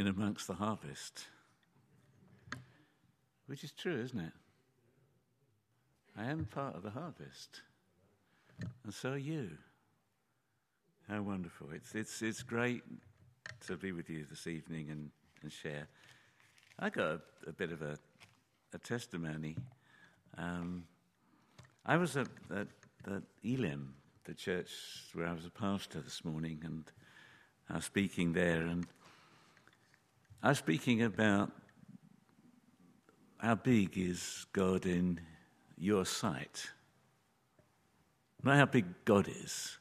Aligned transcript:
in 0.00 0.06
amongst 0.06 0.46
the 0.46 0.54
harvest. 0.54 1.26
Which 3.46 3.62
is 3.62 3.72
true, 3.72 4.00
isn't 4.00 4.18
it? 4.18 4.32
I 6.16 6.24
am 6.24 6.46
part 6.46 6.74
of 6.74 6.82
the 6.82 6.90
harvest. 6.90 7.60
And 8.84 8.94
so 8.94 9.10
are 9.10 9.18
you. 9.18 9.50
How 11.06 11.20
wonderful. 11.20 11.68
It's, 11.74 11.94
it's, 11.94 12.22
it's 12.22 12.42
great 12.42 12.82
to 13.66 13.76
be 13.76 13.92
with 13.92 14.08
you 14.08 14.24
this 14.24 14.46
evening 14.46 14.88
and, 14.90 15.10
and 15.42 15.52
share. 15.52 15.86
I 16.78 16.88
got 16.88 17.06
a, 17.06 17.20
a 17.48 17.52
bit 17.52 17.70
of 17.70 17.82
a, 17.82 17.98
a 18.72 18.78
testimony. 18.78 19.56
Um, 20.38 20.84
I 21.84 21.98
was 21.98 22.16
at, 22.16 22.28
at, 22.50 22.68
at 23.06 23.22
Elim, 23.44 23.92
the 24.24 24.32
church 24.32 24.70
where 25.12 25.26
I 25.26 25.32
was 25.34 25.44
a 25.44 25.50
pastor 25.50 26.00
this 26.00 26.24
morning, 26.24 26.62
and 26.64 26.84
I 27.68 27.74
was 27.74 27.84
speaking 27.84 28.32
there, 28.32 28.62
and 28.62 28.86
I 30.42 30.48
was 30.48 30.58
speaking 30.58 31.02
about 31.02 31.50
how 33.38 33.54
big 33.56 33.98
is 33.98 34.46
God 34.52 34.86
in 34.86 35.20
your 35.76 36.06
sight. 36.06 36.70
Not 38.42 38.56
how 38.56 38.66
big 38.66 38.86
God 39.04 39.28
is, 39.28 39.76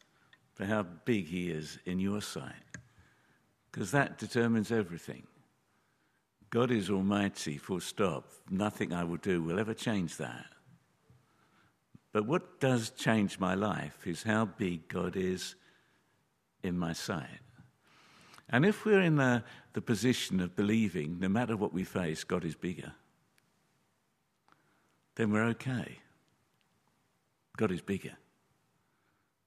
but 0.58 0.68
how 0.68 0.84
big 0.84 1.28
He 1.28 1.50
is 1.50 1.80
in 1.86 2.00
your 2.00 2.22
sight. 2.22 2.54
Because 3.72 3.92
that 3.92 4.18
determines 4.18 4.72
everything. 4.72 5.24
God 6.50 6.72
is 6.72 6.90
almighty, 6.90 7.58
full 7.58 7.80
stop. 7.80 8.26
Nothing 8.50 8.94
I 8.94 9.04
will 9.04 9.18
do 9.18 9.42
will 9.42 9.60
ever 9.60 9.74
change 9.74 10.18
that. 10.18 10.46
But 12.12 12.26
what 12.26 12.60
does 12.60 12.90
change 12.90 13.40
my 13.40 13.54
life 13.54 14.08
is 14.08 14.24
how 14.24 14.46
big 14.46 14.88
God 14.88 15.16
is 15.16 15.56
in 16.64 16.78
my 16.78 16.92
sight. 16.92 17.40
And 18.50 18.66
if 18.66 18.84
we're 18.84 19.02
in 19.02 19.18
the, 19.18 19.44
the 19.74 19.82
position 19.82 20.40
of 20.40 20.56
believing, 20.56 21.20
no 21.20 21.30
matter 21.30 21.56
what 21.56 21.74
we 21.74 21.84
face, 21.84 22.24
God 22.24 22.44
is 22.44 22.56
bigger, 22.56 22.94
then 25.16 25.32
we're 25.32 25.48
okay. 25.50 26.00
God 27.58 27.72
is 27.72 27.82
bigger. 27.82 28.14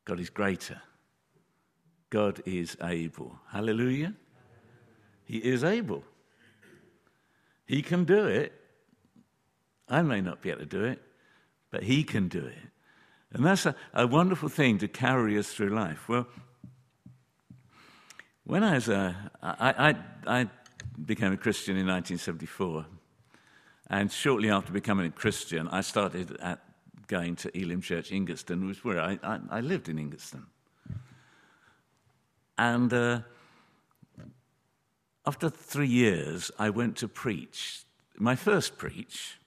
God 0.05 0.20
is 0.20 0.31
greater. 0.31 0.83
God 2.11 2.42
is 2.45 2.77
able. 2.83 3.39
Hallelujah. 3.51 4.14
He 5.25 5.39
is 5.39 5.64
able. 5.64 6.05
He 7.64 7.81
can 7.83 8.05
do 8.05 8.27
it. 8.27 8.53
I 9.89 10.03
may 10.03 10.20
not 10.20 10.42
be 10.42 10.51
able 10.51 10.61
to 10.61 10.67
do 10.67 10.84
it, 10.84 11.01
but 11.70 11.84
He 11.84 12.05
can 12.05 12.29
do 12.29 12.45
it. 12.45 12.69
And 13.33 13.47
that's 13.47 13.64
a, 13.64 13.75
a 13.95 14.07
wonderful 14.07 14.51
thing 14.51 14.79
to 14.79 14.89
carry 14.89 15.39
us 15.39 15.55
through 15.55 15.70
life. 15.70 16.09
Well, 16.09 16.27
when 18.45 18.65
I 18.65 18.75
was 18.75 18.89
a, 18.89 19.31
I, 19.43 19.95
I, 20.27 20.41
I 20.41 20.48
became 21.05 21.33
a 21.33 21.37
Christian 21.37 21.77
in 21.77 21.87
1974, 21.87 22.87
and 23.89 24.11
shortly 24.11 24.51
after 24.51 24.73
becoming 24.73 25.07
a 25.07 25.11
Christian, 25.11 25.69
I 25.69 25.81
started 25.83 26.37
at 26.41 26.61
going 27.07 27.37
to 27.37 27.57
Elim 27.57 27.81
Church, 27.81 28.11
Ingatestone, 28.11 28.67
which 28.67 28.85
where 28.85 29.01
I, 29.01 29.19
I, 29.23 29.39
I 29.51 29.61
lived 29.61 29.89
in 29.89 29.98
Ingatestone. 29.98 30.47
And 32.59 32.93
uh, 32.93 33.20
after 35.27 35.48
three 35.48 35.89
years, 35.89 36.51
I 36.59 36.70
went 36.70 36.97
to 36.98 37.09
preach. 37.09 37.85
My 38.17 38.35
first 38.35 38.77
preach, 38.77 39.39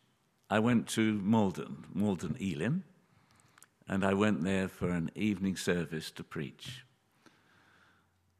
I 0.49 0.59
went 0.59 0.87
to 0.89 1.19
Maldon, 1.21 1.85
Maldon 1.93 2.37
Elim, 2.39 2.83
and 3.87 4.05
I 4.05 4.13
went 4.13 4.43
there 4.43 4.67
for 4.67 4.89
an 4.89 5.11
evening 5.15 5.55
service 5.55 6.11
to 6.11 6.23
preach. 6.23 6.84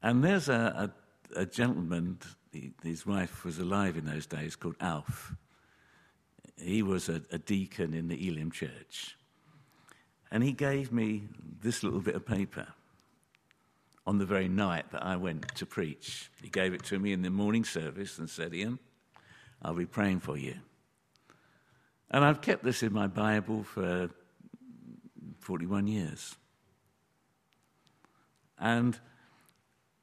And 0.05 0.23
there's 0.23 0.49
a, 0.49 0.91
a, 1.35 1.41
a 1.41 1.45
gentleman, 1.47 2.19
his 2.83 3.07
wife 3.07 3.43
was 3.43 3.57
alive 3.57 3.97
in 3.97 4.05
those 4.05 4.27
days, 4.27 4.55
called 4.55 4.75
Alf. 4.79 5.33
He 6.61 6.83
was 6.83 7.09
a, 7.09 7.23
a 7.31 7.39
deacon 7.39 7.95
in 7.95 8.07
the 8.07 8.27
Elim 8.27 8.51
church. 8.51 9.17
And 10.29 10.43
he 10.43 10.51
gave 10.51 10.91
me 10.91 11.23
this 11.59 11.81
little 11.81 12.01
bit 12.01 12.13
of 12.13 12.23
paper 12.23 12.67
on 14.05 14.19
the 14.19 14.27
very 14.27 14.47
night 14.47 14.91
that 14.91 15.03
I 15.03 15.15
went 15.15 15.55
to 15.55 15.65
preach. 15.65 16.29
He 16.39 16.49
gave 16.49 16.75
it 16.75 16.83
to 16.83 16.99
me 16.99 17.11
in 17.11 17.23
the 17.23 17.31
morning 17.31 17.63
service 17.63 18.19
and 18.19 18.29
said, 18.29 18.53
Ian, 18.53 18.77
I'll 19.63 19.73
be 19.73 19.87
praying 19.87 20.19
for 20.19 20.37
you. 20.37 20.53
And 22.11 22.23
I've 22.23 22.41
kept 22.41 22.63
this 22.63 22.83
in 22.83 22.93
my 22.93 23.07
Bible 23.07 23.63
for 23.63 24.11
41 25.39 25.87
years. 25.87 26.35
And 28.59 28.99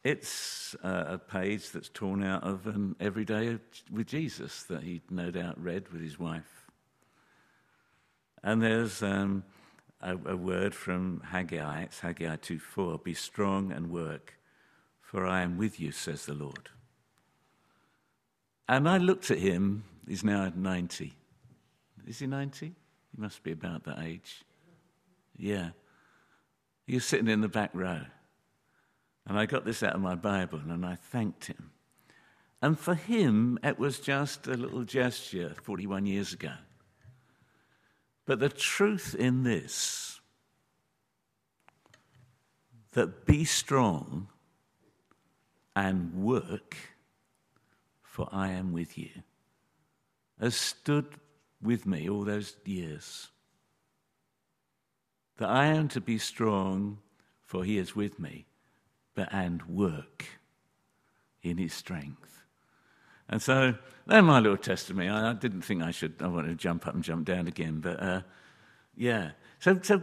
it's 0.05 0.75
a 0.83 1.19
page 1.19 1.71
that's 1.71 1.89
torn 1.89 2.25
out 2.25 2.43
of 2.43 2.67
an 2.67 2.97
everyday 2.99 3.59
with 3.91 4.07
Jesus 4.07 4.65
that 4.65 4.83
he'd 4.83 5.09
no 5.11 5.31
doubt 5.31 5.63
read 5.63 5.89
with 5.93 6.03
his 6.03 6.19
wife. 6.19 6.67
And 8.43 8.61
there's 8.61 9.03
um, 9.03 9.45
a, 10.01 10.17
a 10.27 10.37
word 10.37 10.75
from 10.75 11.23
Haggai. 11.27 11.83
It's 11.83 12.01
Haggai 12.01 12.37
2:4. 12.37 13.05
Be 13.05 13.15
strong 13.15 13.71
and 13.71 13.91
work, 13.91 14.35
for 15.01 15.25
I 15.25 15.43
am 15.43 15.57
with 15.57 15.79
you, 15.79 15.93
says 15.93 16.27
the 16.27 16.35
Lord. 16.35 16.71
And 18.69 18.89
I 18.89 18.99
looked 18.99 19.31
at 19.31 19.39
him. 19.39 19.85
He's 20.09 20.25
now 20.25 20.47
at 20.47 20.57
90. 20.57 21.13
Is 22.09 22.19
he 22.19 22.27
90? 22.27 22.67
He 22.67 22.75
must 23.21 23.45
be 23.45 23.53
about 23.53 23.85
that 23.85 24.01
age. 24.01 24.43
Yeah. 25.37 25.71
Was 26.89 27.05
sitting 27.05 27.29
in 27.29 27.41
the 27.41 27.49
back 27.49 27.71
row. 27.73 28.01
And 29.27 29.39
I 29.39 29.47
got 29.47 29.65
this 29.65 29.83
out 29.83 29.95
of 29.95 30.01
my 30.01 30.15
Bible 30.15 30.61
and 30.69 30.85
I 30.85 30.97
thanked 30.97 31.47
him. 31.47 31.71
And 32.61 32.79
for 32.79 32.95
him, 32.95 33.59
it 33.63 33.79
was 33.79 33.99
just 33.99 34.47
a 34.47 34.55
little 34.55 34.85
gesture 34.85 35.55
41 35.63 36.07
years 36.07 36.33
ago. 36.33 36.53
But 38.25 38.39
the 38.39 38.49
truth 38.49 39.17
in 39.19 39.43
this, 39.43 40.21
that 42.93 43.27
be 43.27 43.45
strong 43.45 44.29
and 45.75 46.15
work, 46.15 46.77
for 48.03 48.29
I 48.31 48.51
am 48.51 48.73
with 48.73 48.97
you, 48.97 49.11
has 50.39 50.55
stood 50.55 51.07
with 51.61 51.87
me 51.87 52.09
all 52.09 52.25
those 52.25 52.57
years. 52.65 53.29
That 55.39 55.49
I 55.49 55.67
am 55.67 55.89
to 55.89 56.01
be 56.01 56.19
strong, 56.19 56.99
for 57.43 57.65
he 57.65 57.79
is 57.79 57.97
with 57.97 58.21
me, 58.21 58.47
but 59.15 59.33
and 59.33 59.63
work 59.67 60.27
in 61.43 61.59
his 61.59 61.73
strength. 61.73 62.45
And 63.29 63.41
so, 63.41 63.75
that's 64.07 64.25
my 64.25 64.41
little 64.41 64.57
testimony. 64.57 65.09
I, 65.09 65.31
I, 65.31 65.33
didn't 65.33 65.63
think 65.63 65.83
I 65.83 65.91
should, 65.91 66.15
I 66.21 66.27
wanted 66.27 66.49
to 66.49 66.55
jump 66.55 66.87
up 66.87 66.95
and 66.95 67.03
jump 67.03 67.25
down 67.25 67.47
again, 67.47 67.81
but 67.81 68.03
uh, 68.03 68.23
yeah. 68.97 69.31
So, 69.61 69.79
so, 69.83 70.03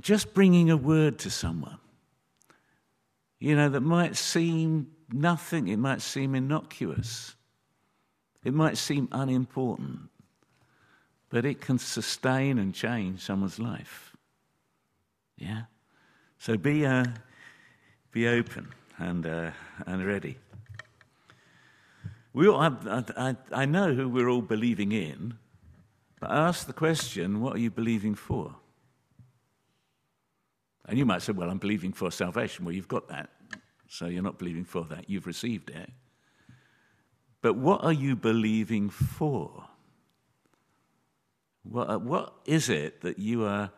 just 0.00 0.34
bringing 0.34 0.70
a 0.70 0.76
word 0.76 1.18
to 1.20 1.30
someone, 1.30 1.78
you 3.38 3.54
know, 3.54 3.68
that 3.68 3.80
might 3.80 4.16
seem 4.16 4.88
nothing, 5.12 5.68
it 5.68 5.78
might 5.78 6.02
seem 6.02 6.34
innocuous, 6.34 7.34
it 8.44 8.52
might 8.52 8.76
seem 8.76 9.08
unimportant, 9.12 10.10
but 11.30 11.44
it 11.44 11.60
can 11.60 11.78
sustain 11.78 12.58
and 12.58 12.74
change 12.74 13.20
someone's 13.20 13.58
life. 13.58 14.16
Yeah? 15.36 15.62
So 16.38 16.56
be, 16.56 16.86
uh, 16.86 17.06
be 18.16 18.28
open 18.28 18.66
and, 18.96 19.26
uh, 19.26 19.50
and 19.86 20.06
ready. 20.06 20.38
We 22.32 22.48
all 22.48 22.62
have, 22.62 23.12
I, 23.14 23.36
I 23.52 23.66
know 23.66 23.92
who 23.92 24.08
we're 24.08 24.30
all 24.30 24.40
believing 24.40 24.92
in, 24.92 25.34
but 26.18 26.30
I 26.30 26.48
ask 26.48 26.66
the 26.66 26.72
question 26.72 27.42
what 27.42 27.56
are 27.56 27.58
you 27.58 27.70
believing 27.70 28.14
for? 28.14 28.54
And 30.86 30.96
you 30.96 31.04
might 31.04 31.20
say, 31.20 31.32
well, 31.32 31.50
I'm 31.50 31.58
believing 31.58 31.92
for 31.92 32.10
salvation. 32.10 32.64
Well, 32.64 32.74
you've 32.74 32.88
got 32.88 33.06
that. 33.08 33.28
So 33.86 34.06
you're 34.06 34.22
not 34.22 34.38
believing 34.38 34.64
for 34.64 34.84
that. 34.84 35.10
You've 35.10 35.26
received 35.26 35.68
it. 35.68 35.90
But 37.42 37.56
what 37.56 37.84
are 37.84 37.92
you 37.92 38.16
believing 38.16 38.88
for? 38.88 39.62
What, 41.64 42.00
what 42.00 42.32
is 42.46 42.70
it 42.70 43.02
that 43.02 43.18
you 43.18 43.44
are 43.44 43.70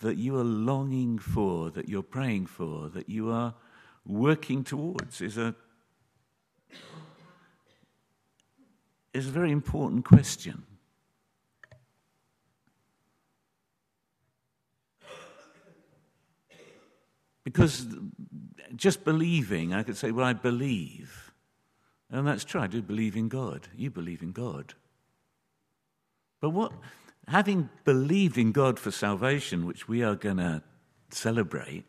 that 0.00 0.16
you 0.16 0.36
are 0.38 0.44
longing 0.44 1.18
for, 1.18 1.70
that 1.70 1.88
you're 1.88 2.02
praying 2.02 2.46
for, 2.46 2.88
that 2.90 3.08
you 3.08 3.30
are 3.30 3.54
working 4.06 4.64
towards? 4.64 5.20
Is 5.20 5.38
a 5.38 5.54
is 9.12 9.26
a 9.26 9.30
very 9.30 9.50
important 9.50 10.04
question. 10.04 10.62
Because 17.44 17.86
just 18.76 19.04
believing, 19.04 19.72
I 19.72 19.82
could 19.82 19.96
say, 19.96 20.10
well, 20.10 20.26
I 20.26 20.34
believe. 20.34 21.32
And 22.10 22.26
that's 22.26 22.44
true. 22.44 22.60
I 22.60 22.66
do 22.66 22.82
believe 22.82 23.16
in 23.16 23.28
God. 23.28 23.68
You 23.74 23.90
believe 23.90 24.22
in 24.22 24.32
God. 24.32 24.74
But 26.40 26.50
what, 26.50 26.72
having 27.28 27.68
believed 27.84 28.38
in 28.38 28.52
God 28.52 28.78
for 28.78 28.90
salvation, 28.90 29.66
which 29.66 29.86
we 29.86 30.02
are 30.02 30.14
going 30.14 30.38
to 30.38 30.62
celebrate, 31.10 31.84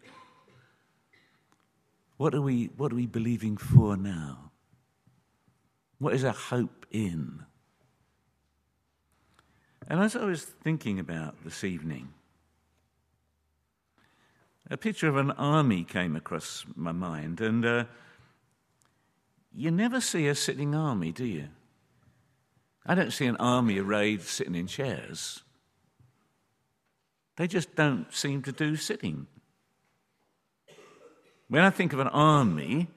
what 2.18 2.36
are, 2.36 2.41
we, 2.41 2.65
what 2.75 2.91
are 2.91 2.95
we 2.95 3.06
believing 3.06 3.56
for 3.56 3.95
now? 3.95 4.51
What 5.97 6.13
is 6.13 6.25
our 6.25 6.33
hope 6.33 6.86
in? 6.91 7.44
And 9.88 10.01
as 10.01 10.15
I 10.15 10.25
was 10.25 10.44
thinking 10.44 11.00
about 11.00 11.44
this 11.44 11.63
evening, 11.63 12.09
a 14.69 14.77
picture 14.77 15.07
of 15.07 15.15
an 15.15 15.31
army 15.31 15.83
came 15.83 16.15
across 16.15 16.65
my 16.75 16.92
mind, 16.92 17.42
and 17.42 17.65
uh, 17.65 17.85
you 19.53 19.71
never 19.71 20.00
see 20.00 20.27
a 20.27 20.35
sitting 20.35 20.75
army, 20.75 21.12
do 21.12 21.25
you? 21.25 21.47
I 22.85 22.95
don't 22.95 23.11
see 23.11 23.25
an 23.25 23.37
army 23.37 23.79
arrayed 23.79 24.21
sitting 24.21 24.55
in 24.55 24.67
chairs. 24.67 25.43
They 27.37 27.47
just 27.47 27.75
don't 27.75 28.11
seem 28.13 28.41
to 28.43 28.51
do 28.51 28.75
sitting. 28.75 29.27
When 31.47 31.63
I 31.63 31.69
think 31.69 31.93
of 31.93 31.99
an 31.99 32.07
army, 32.07 32.89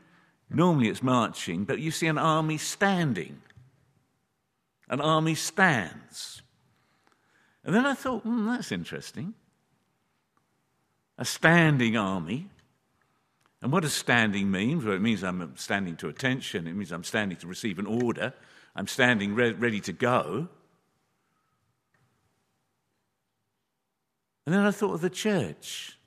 normally 0.51 0.89
it's 0.89 1.03
marching, 1.03 1.65
but 1.65 1.79
you 1.79 1.91
see 1.91 2.07
an 2.07 2.19
army 2.19 2.59
standing. 2.59 3.41
An 4.89 5.01
army 5.01 5.35
stands. 5.35 6.43
And 7.65 7.75
then 7.75 7.87
I 7.87 7.95
thought, 7.95 8.23
hmm, 8.23 8.47
that's 8.47 8.73
interesting. 8.73 9.35
A 11.19 11.25
standing 11.25 11.97
army. 11.97 12.49
And 13.63 13.71
what 13.71 13.85
does 13.85 13.95
standing 13.95 14.51
mean? 14.51 14.85
Well, 14.85 14.95
it 14.95 15.01
means 15.01 15.23
I'm 15.23 15.57
standing 15.57 15.97
to 15.99 16.09
attention, 16.09 16.67
it 16.67 16.75
means 16.75 16.91
I'm 16.91 17.05
standing 17.05 17.39
to 17.39 17.47
receive 17.47 17.79
an 17.79 17.87
order, 17.87 18.35
I'm 18.75 18.87
standing 18.87 19.35
re- 19.35 19.53
ready 19.53 19.81
to 19.81 19.93
go. 19.93 20.49
And 24.47 24.55
then 24.55 24.65
I 24.65 24.71
thought 24.71 24.95
of 24.95 25.01
the 25.01 25.11
church. 25.11 25.99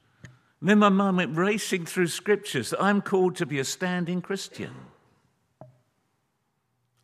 And 0.59 0.69
then 0.69 0.79
my 0.79 0.89
mind 0.89 1.17
went 1.17 1.37
racing 1.37 1.85
through 1.85 2.07
scriptures 2.07 2.71
that 2.71 2.81
I'm 2.81 3.01
called 3.01 3.35
to 3.37 3.45
be 3.45 3.59
a 3.59 3.63
standing 3.63 4.21
Christian. 4.21 4.73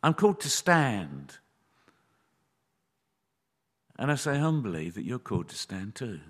I'm 0.02 0.14
called 0.14 0.40
to 0.40 0.50
stand. 0.50 1.38
And 3.98 4.10
I 4.10 4.16
say 4.16 4.38
humbly 4.38 4.90
that 4.90 5.04
you're 5.04 5.20
called 5.20 5.48
to 5.50 5.54
stand 5.54 5.94
too. 5.94 6.20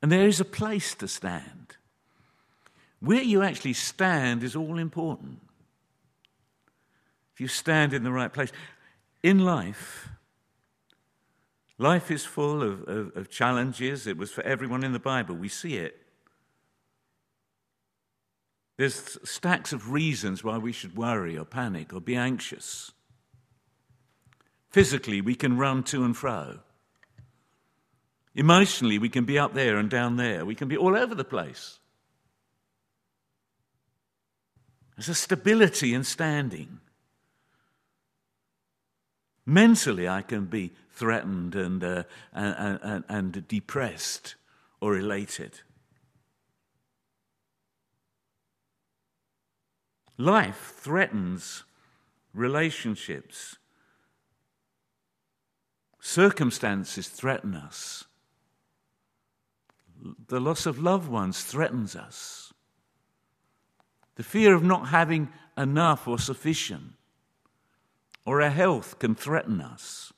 And 0.00 0.12
there 0.12 0.28
is 0.28 0.40
a 0.40 0.44
place 0.44 0.94
to 0.96 1.08
stand. 1.08 1.77
Where 3.00 3.22
you 3.22 3.42
actually 3.42 3.74
stand 3.74 4.42
is 4.42 4.56
all 4.56 4.78
important. 4.78 5.40
If 7.34 7.40
you 7.40 7.48
stand 7.48 7.92
in 7.92 8.02
the 8.02 8.10
right 8.10 8.32
place. 8.32 8.50
In 9.22 9.44
life, 9.44 10.08
life 11.78 12.10
is 12.10 12.24
full 12.24 12.62
of, 12.62 12.82
of, 12.88 13.16
of 13.16 13.30
challenges. 13.30 14.06
It 14.06 14.16
was 14.16 14.30
for 14.30 14.42
everyone 14.42 14.84
in 14.84 14.92
the 14.92 14.98
Bible. 14.98 15.34
We 15.34 15.48
see 15.48 15.76
it. 15.76 16.00
There's 18.76 19.18
stacks 19.24 19.72
of 19.72 19.90
reasons 19.90 20.44
why 20.44 20.58
we 20.58 20.72
should 20.72 20.96
worry 20.96 21.36
or 21.36 21.44
panic 21.44 21.92
or 21.92 22.00
be 22.00 22.14
anxious. 22.14 22.92
Physically, 24.70 25.20
we 25.20 25.34
can 25.34 25.56
run 25.56 25.82
to 25.84 26.04
and 26.04 26.16
fro. 26.16 26.60
Emotionally, 28.34 28.98
we 28.98 29.08
can 29.08 29.24
be 29.24 29.38
up 29.38 29.54
there 29.54 29.78
and 29.78 29.90
down 29.90 30.16
there. 30.16 30.44
We 30.44 30.54
can 30.54 30.68
be 30.68 30.76
all 30.76 30.96
over 30.96 31.14
the 31.14 31.24
place. 31.24 31.80
There's 34.98 35.08
a 35.08 35.14
stability 35.14 35.94
in 35.94 36.04
standing. 36.04 36.80
Mentally, 39.46 40.06
I 40.06 40.20
can 40.20 40.46
be 40.46 40.72
threatened 40.90 41.54
and, 41.54 41.82
uh, 41.82 42.02
and, 42.34 42.78
and, 42.82 43.04
and 43.08 43.48
depressed 43.48 44.34
or 44.80 44.98
elated. 44.98 45.60
Life 50.18 50.74
threatens 50.76 51.62
relationships 52.34 53.56
Circumstances 56.00 57.06
threaten 57.08 57.54
us. 57.54 58.04
The 60.28 60.40
loss 60.40 60.64
of 60.64 60.78
loved 60.78 61.08
ones 61.08 61.42
threatens 61.42 61.94
us. 61.94 62.47
The 64.18 64.24
fear 64.24 64.52
of 64.52 64.64
not 64.64 64.88
having 64.88 65.28
enough 65.56 66.08
or 66.08 66.18
sufficient, 66.18 66.94
or 68.26 68.42
our 68.42 68.50
health 68.50 68.98
can 68.98 69.14
threaten 69.14 69.60
us. 69.60 70.12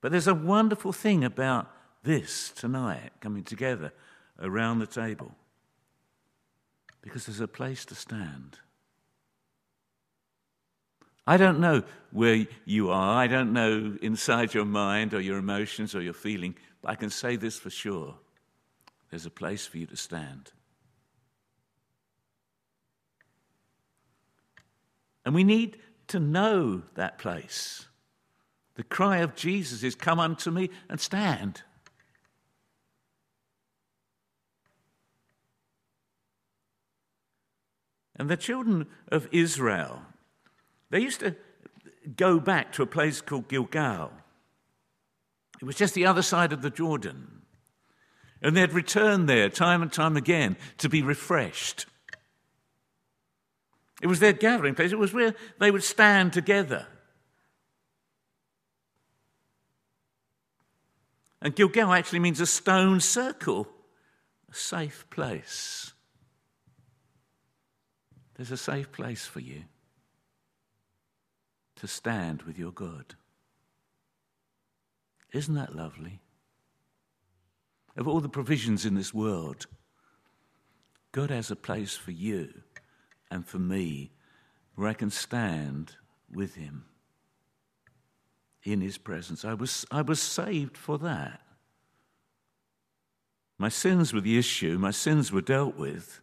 But 0.00 0.12
there's 0.12 0.26
a 0.26 0.34
wonderful 0.34 0.94
thing 0.94 1.22
about 1.22 1.70
this 2.02 2.50
tonight 2.50 3.10
coming 3.20 3.44
together 3.44 3.92
around 4.40 4.78
the 4.78 4.86
table 4.86 5.34
because 7.02 7.26
there's 7.26 7.40
a 7.40 7.46
place 7.46 7.84
to 7.84 7.94
stand. 7.94 8.58
I 11.26 11.36
don't 11.36 11.60
know 11.60 11.82
where 12.12 12.46
you 12.64 12.90
are. 12.90 13.14
I 13.14 13.26
don't 13.26 13.52
know 13.52 13.98
inside 14.00 14.54
your 14.54 14.64
mind 14.64 15.12
or 15.12 15.20
your 15.20 15.36
emotions 15.36 15.94
or 15.94 16.00
your 16.00 16.14
feeling, 16.14 16.54
but 16.80 16.92
I 16.92 16.94
can 16.94 17.10
say 17.10 17.36
this 17.36 17.58
for 17.58 17.68
sure 17.68 18.14
there's 19.10 19.26
a 19.26 19.30
place 19.30 19.66
for 19.66 19.76
you 19.76 19.84
to 19.84 19.96
stand. 19.98 20.52
And 25.30 25.34
we 25.36 25.44
need 25.44 25.76
to 26.08 26.18
know 26.18 26.82
that 26.96 27.18
place. 27.18 27.86
The 28.74 28.82
cry 28.82 29.18
of 29.18 29.36
Jesus 29.36 29.84
is, 29.84 29.94
Come 29.94 30.18
unto 30.18 30.50
me 30.50 30.70
and 30.88 30.98
stand. 30.98 31.62
And 38.16 38.28
the 38.28 38.36
children 38.36 38.88
of 39.06 39.28
Israel 39.30 40.02
they 40.90 40.98
used 40.98 41.20
to 41.20 41.36
go 42.16 42.40
back 42.40 42.72
to 42.72 42.82
a 42.82 42.86
place 42.86 43.20
called 43.20 43.46
Gilgal. 43.46 44.10
It 45.60 45.64
was 45.64 45.76
just 45.76 45.94
the 45.94 46.06
other 46.06 46.22
side 46.22 46.52
of 46.52 46.60
the 46.60 46.70
Jordan. 46.70 47.42
And 48.42 48.56
they'd 48.56 48.72
return 48.72 49.26
there 49.26 49.48
time 49.48 49.80
and 49.80 49.92
time 49.92 50.16
again 50.16 50.56
to 50.78 50.88
be 50.88 51.02
refreshed. 51.02 51.86
It 54.00 54.06
was 54.06 54.20
their 54.20 54.32
gathering 54.32 54.74
place, 54.74 54.92
it 54.92 54.98
was 54.98 55.12
where 55.12 55.34
they 55.58 55.70
would 55.70 55.84
stand 55.84 56.32
together. 56.32 56.86
And 61.42 61.54
Gilgal 61.54 61.92
actually 61.92 62.18
means 62.18 62.40
a 62.40 62.46
stone 62.46 63.00
circle, 63.00 63.68
a 64.50 64.54
safe 64.54 65.06
place. 65.10 65.92
There's 68.34 68.50
a 68.50 68.56
safe 68.56 68.90
place 68.92 69.26
for 69.26 69.40
you 69.40 69.64
to 71.76 71.86
stand 71.86 72.42
with 72.42 72.58
your 72.58 72.72
God. 72.72 73.14
Isn't 75.32 75.54
that 75.54 75.74
lovely? 75.74 76.20
Of 77.96 78.06
all 78.08 78.20
the 78.20 78.28
provisions 78.28 78.84
in 78.84 78.94
this 78.94 79.14
world, 79.14 79.66
God 81.12 81.30
has 81.30 81.50
a 81.50 81.56
place 81.56 81.96
for 81.96 82.12
you 82.12 82.62
and 83.30 83.46
for 83.46 83.58
me 83.58 84.10
where 84.74 84.88
I 84.88 84.94
can 84.94 85.10
stand 85.10 85.96
with 86.32 86.54
Him 86.54 86.84
in 88.62 88.80
His 88.80 88.98
presence. 88.98 89.44
I 89.44 89.54
was, 89.54 89.86
I 89.90 90.02
was 90.02 90.20
saved 90.20 90.76
for 90.76 90.98
that. 90.98 91.40
My 93.58 93.68
sins 93.68 94.12
were 94.12 94.22
the 94.22 94.38
issue, 94.38 94.78
my 94.78 94.90
sins 94.90 95.30
were 95.30 95.42
dealt 95.42 95.76
with. 95.76 96.20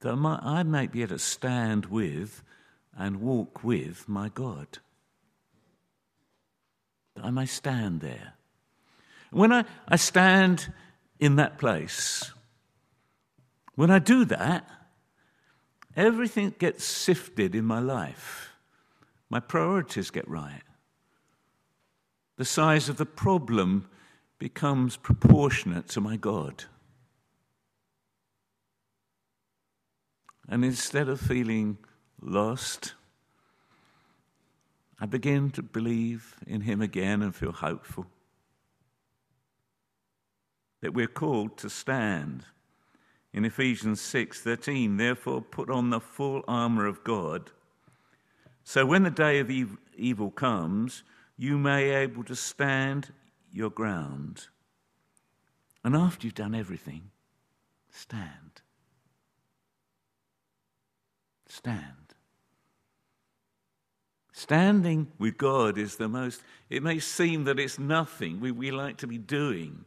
That 0.00 0.14
I 0.14 0.62
might 0.62 0.92
be 0.92 1.02
able 1.02 1.16
to 1.16 1.18
stand 1.18 1.86
with 1.86 2.42
and 2.96 3.20
walk 3.20 3.64
with 3.64 4.08
my 4.08 4.28
God. 4.28 4.78
That 7.14 7.24
I 7.24 7.30
may 7.30 7.46
stand 7.46 8.00
there. 8.00 8.34
When 9.30 9.52
I, 9.52 9.64
I 9.86 9.96
stand 9.96 10.72
in 11.18 11.36
that 11.36 11.58
place, 11.58 12.32
when 13.74 13.90
I 13.90 13.98
do 13.98 14.24
that, 14.24 14.68
everything 15.98 16.54
gets 16.58 16.84
sifted 16.84 17.54
in 17.56 17.64
my 17.64 17.80
life. 17.80 18.52
My 19.28 19.40
priorities 19.40 20.10
get 20.10 20.26
right. 20.28 20.62
The 22.36 22.44
size 22.44 22.88
of 22.88 22.98
the 22.98 23.04
problem 23.04 23.90
becomes 24.38 24.96
proportionate 24.96 25.88
to 25.88 26.00
my 26.00 26.16
God. 26.16 26.64
And 30.48 30.64
instead 30.64 31.08
of 31.08 31.20
feeling 31.20 31.78
lost, 32.22 32.94
I 35.00 35.06
begin 35.06 35.50
to 35.50 35.62
believe 35.62 36.36
in 36.46 36.60
Him 36.60 36.80
again 36.80 37.22
and 37.22 37.34
feel 37.34 37.52
hopeful. 37.52 38.06
That 40.80 40.94
we're 40.94 41.08
called 41.08 41.56
to 41.58 41.68
stand. 41.68 42.44
In 43.38 43.44
Ephesians 43.44 44.00
6:13, 44.00 44.96
therefore 44.96 45.40
put 45.40 45.70
on 45.70 45.90
the 45.90 46.00
full 46.00 46.42
armor 46.48 46.86
of 46.86 47.04
God, 47.04 47.52
so 48.64 48.84
when 48.84 49.04
the 49.04 49.12
day 49.12 49.38
of 49.38 49.48
evil 49.94 50.32
comes, 50.32 51.04
you 51.36 51.56
may 51.56 51.90
able 51.90 52.24
to 52.24 52.34
stand 52.34 53.12
your 53.52 53.70
ground. 53.70 54.48
And 55.84 55.94
after 55.94 56.26
you've 56.26 56.34
done 56.34 56.52
everything, 56.52 57.12
stand. 57.92 58.60
Stand. 61.46 62.16
Standing 64.32 65.12
with 65.16 65.38
God 65.38 65.78
is 65.78 65.94
the 65.94 66.08
most, 66.08 66.42
it 66.68 66.82
may 66.82 66.98
seem 66.98 67.44
that 67.44 67.60
it's 67.60 67.78
nothing 67.78 68.40
we, 68.40 68.50
we 68.50 68.72
like 68.72 68.96
to 68.96 69.06
be 69.06 69.16
doing, 69.16 69.84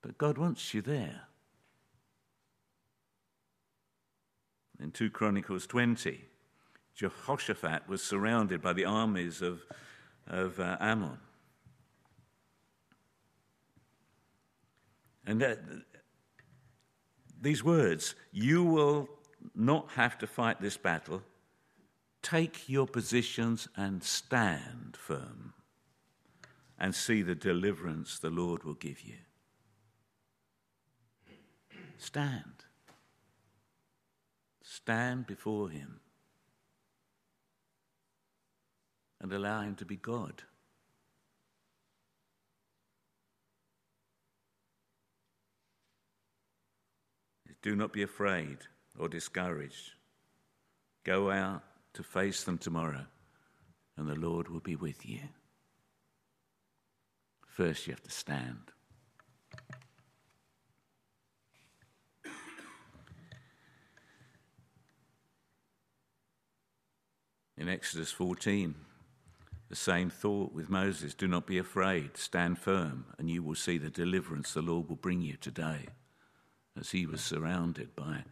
but 0.00 0.16
God 0.16 0.38
wants 0.38 0.72
you 0.72 0.80
there. 0.80 1.28
In 4.82 4.90
2 4.90 5.10
Chronicles 5.10 5.66
20, 5.68 6.20
Jehoshaphat 6.96 7.88
was 7.88 8.02
surrounded 8.02 8.60
by 8.60 8.72
the 8.72 8.84
armies 8.84 9.40
of, 9.40 9.62
of 10.26 10.58
uh, 10.58 10.76
Ammon. 10.80 11.18
And 15.24 15.84
these 17.40 17.62
words, 17.62 18.16
you 18.32 18.64
will 18.64 19.08
not 19.54 19.88
have 19.92 20.18
to 20.18 20.26
fight 20.26 20.60
this 20.60 20.76
battle. 20.76 21.22
Take 22.20 22.68
your 22.68 22.88
positions 22.88 23.68
and 23.76 24.02
stand 24.02 24.96
firm 24.98 25.54
and 26.76 26.92
see 26.92 27.22
the 27.22 27.36
deliverance 27.36 28.18
the 28.18 28.30
Lord 28.30 28.64
will 28.64 28.74
give 28.74 29.02
you. 29.02 29.18
Stand. 31.98 32.61
Stand 34.74 35.26
before 35.26 35.68
Him 35.68 36.00
and 39.20 39.30
allow 39.30 39.60
Him 39.60 39.74
to 39.76 39.84
be 39.84 39.96
God. 39.96 40.44
Do 47.60 47.76
not 47.76 47.92
be 47.92 48.02
afraid 48.02 48.60
or 48.98 49.10
discouraged. 49.10 49.92
Go 51.04 51.30
out 51.30 51.62
to 51.92 52.02
face 52.02 52.42
them 52.42 52.56
tomorrow, 52.56 53.04
and 53.98 54.08
the 54.08 54.14
Lord 54.14 54.48
will 54.48 54.60
be 54.60 54.76
with 54.76 55.04
you. 55.06 55.20
First, 57.46 57.86
you 57.86 57.92
have 57.92 58.02
to 58.04 58.10
stand. 58.10 58.72
In 67.62 67.68
Exodus 67.68 68.10
14, 68.10 68.74
the 69.68 69.76
same 69.76 70.10
thought 70.10 70.52
with 70.52 70.68
Moses 70.68 71.14
do 71.14 71.28
not 71.28 71.46
be 71.46 71.58
afraid, 71.58 72.16
stand 72.16 72.58
firm, 72.58 73.04
and 73.18 73.30
you 73.30 73.40
will 73.40 73.54
see 73.54 73.78
the 73.78 73.88
deliverance 73.88 74.52
the 74.52 74.62
Lord 74.62 74.88
will 74.88 74.96
bring 74.96 75.20
you 75.20 75.36
today 75.36 75.86
as 76.76 76.90
he 76.90 77.06
was 77.06 77.20
surrounded 77.20 77.94
by, 77.94 78.24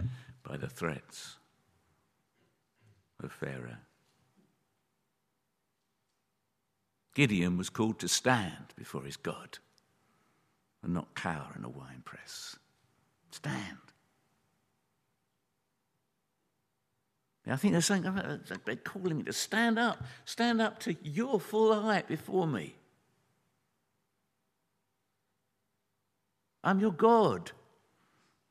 by 0.42 0.56
the 0.56 0.68
threats 0.68 1.36
of 3.22 3.30
Pharaoh. 3.30 3.76
Gideon 7.14 7.56
was 7.56 7.70
called 7.70 8.00
to 8.00 8.08
stand 8.08 8.74
before 8.76 9.04
his 9.04 9.16
God 9.16 9.58
and 10.82 10.92
not 10.92 11.14
cower 11.14 11.52
in 11.56 11.62
a 11.62 11.68
wine 11.68 12.02
press. 12.04 12.56
Stand. 13.30 13.89
I 17.50 17.56
think 17.56 17.72
they're 17.72 17.80
saying, 17.80 18.06
oh, 18.06 18.38
they're 18.64 18.76
calling 18.76 19.18
me 19.18 19.22
to 19.24 19.32
stand 19.32 19.78
up, 19.78 20.02
stand 20.24 20.60
up 20.60 20.78
to 20.80 20.94
your 21.02 21.40
full 21.40 21.74
height 21.82 22.06
before 22.06 22.46
me. 22.46 22.76
I'm 26.62 26.78
your 26.78 26.92
God 26.92 27.50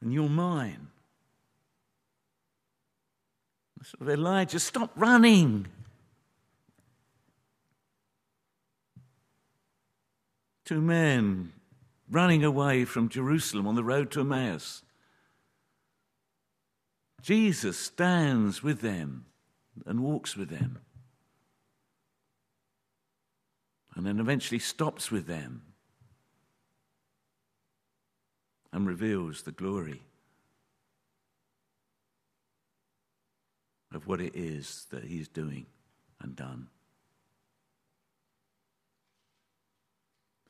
and 0.01 0.12
you're 0.12 0.29
mine. 0.29 0.88
So 3.84 4.10
Elijah, 4.10 4.60
stop 4.60 4.91
running. 4.96 5.68
Two 10.65 10.82
men 10.82 11.53
running 12.12 12.44
away 12.44 12.86
from 12.86 13.10
Jerusalem 13.10 13.68
on 13.68 13.75
the 13.75 13.84
road 13.84 14.12
to 14.12 14.22
Emmaus. 14.22 14.84
Jesus 17.22 17.78
stands 17.78 18.64
with 18.64 18.82
them 18.82 19.26
and 19.86 20.02
walks 20.02 20.36
with 20.36 20.50
them. 20.50 20.80
And 23.96 24.06
then 24.06 24.20
eventually 24.20 24.60
stops 24.60 25.12
with 25.12 25.28
them 25.28 25.64
and 28.72 28.88
reveals 28.88 29.42
the 29.42 29.52
glory 29.52 30.02
of 33.94 34.08
what 34.08 34.22
it 34.22 34.36
is 34.36 34.86
that 34.92 35.04
he's 35.04 35.28
doing 35.28 35.66
and 36.22 36.36
done. 36.36 36.68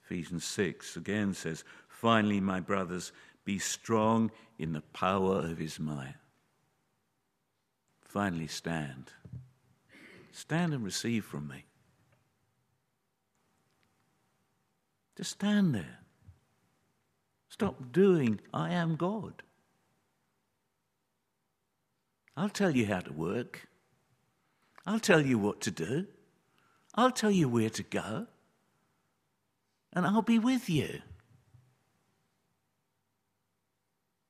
Ephesians 0.03 0.43
6 0.43 0.97
again 0.97 1.33
says, 1.33 1.63
Finally, 1.87 2.39
my 2.39 2.59
brothers, 2.59 3.11
be 3.45 3.59
strong 3.59 4.31
in 4.57 4.73
the 4.73 4.81
power 4.93 5.37
of 5.37 5.57
his 5.57 5.79
might. 5.79 6.18
Finally, 8.09 8.47
stand. 8.47 9.13
Stand 10.31 10.73
and 10.73 10.83
receive 10.83 11.23
from 11.23 11.47
me. 11.47 11.65
Just 15.15 15.31
stand 15.31 15.75
there. 15.75 15.99
Stop 17.49 17.91
doing, 17.91 18.39
I 18.51 18.71
am 18.71 18.95
God. 18.95 19.43
I'll 22.35 22.49
tell 22.49 22.75
you 22.75 22.87
how 22.87 23.01
to 23.01 23.13
work. 23.13 23.67
I'll 24.87 24.99
tell 24.99 25.21
you 25.21 25.37
what 25.37 25.61
to 25.61 25.71
do. 25.71 26.07
I'll 26.95 27.11
tell 27.11 27.31
you 27.31 27.47
where 27.47 27.69
to 27.69 27.83
go. 27.83 28.25
And 29.93 30.07
I'll 30.07 30.23
be 30.23 30.39
with 30.39 30.67
you. 30.67 31.03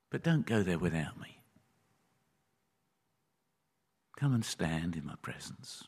But 0.09 0.21
don't 0.21 0.45
go 0.45 0.63
there 0.63 0.79
without 0.79 1.17
me. 1.17 1.38
Come 4.19 4.33
and 4.33 4.43
stand 4.43 4.97
in 4.97 5.05
my 5.05 5.15
presence. 5.21 5.87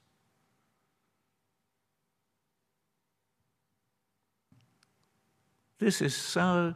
This 5.79 6.01
is 6.01 6.15
so 6.15 6.75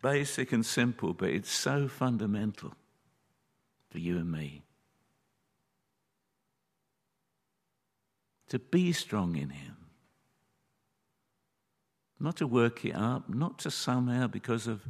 basic 0.00 0.52
and 0.52 0.64
simple, 0.64 1.12
but 1.12 1.28
it's 1.28 1.50
so 1.50 1.88
fundamental 1.88 2.72
for 3.90 3.98
you 3.98 4.16
and 4.16 4.32
me. 4.32 4.62
To 8.48 8.58
be 8.58 8.92
strong 8.92 9.36
in 9.36 9.50
Him. 9.50 9.76
Not 12.18 12.36
to 12.36 12.46
work 12.46 12.82
it 12.84 12.94
up, 12.94 13.28
not 13.28 13.58
to 13.58 13.70
somehow, 13.70 14.28
because 14.28 14.66
of 14.66 14.88